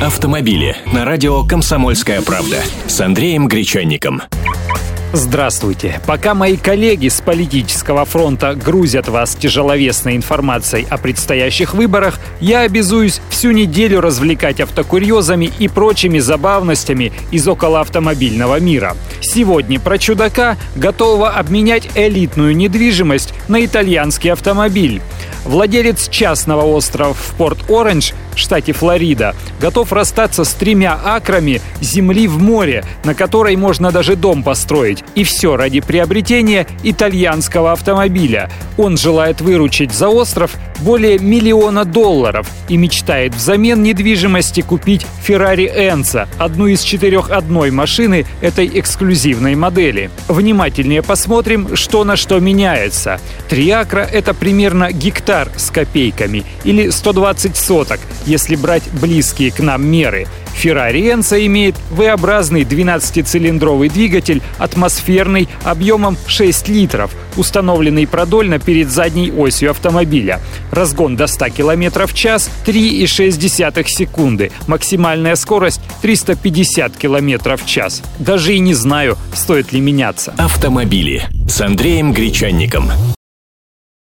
[0.00, 4.20] Автомобили на радио «Комсомольская правда» с Андреем Гречанником.
[5.14, 6.02] Здравствуйте.
[6.06, 13.22] Пока мои коллеги с политического фронта грузят вас тяжеловесной информацией о предстоящих выборах, я обязуюсь
[13.30, 18.94] всю неделю развлекать автокурьезами и прочими забавностями из околоавтомобильного мира.
[19.22, 25.00] Сегодня про чудака, готового обменять элитную недвижимость на итальянский автомобиль.
[25.46, 32.84] Владелец частного острова в Порт-Оранж, штате Флорида, готов расстаться с тремя акрами земли в море,
[33.04, 35.04] на которой можно даже дом построить.
[35.14, 38.50] И все ради приобретения итальянского автомобиля.
[38.76, 46.28] Он желает выручить за остров более миллиона долларов и мечтает взамен недвижимости купить Ferrari Enzo,
[46.38, 50.10] одну из четырех одной машины этой эксклюзивной модели.
[50.28, 53.20] Внимательнее посмотрим, что на что меняется.
[53.48, 54.92] Три акра— это примерно
[55.36, 60.26] гектар с копейками или 120 соток, если брать близкие к нам меры—
[60.56, 69.70] Ferrari Enzo имеет V-образный 12-цилиндровый двигатель, атмосферный, объемом 6 литров, установленный продольно перед задней осью
[69.70, 70.40] автомобиля.
[70.72, 74.50] Разгон до 100 км в час 3,6 секунды.
[74.66, 78.02] Максимальная скорость 350 км в час.
[78.18, 80.34] Даже и не знаю, стоит ли меняться.
[80.38, 82.90] Автомобили с Андреем Гречанником.